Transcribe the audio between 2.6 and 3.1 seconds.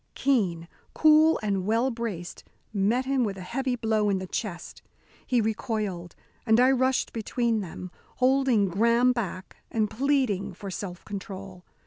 met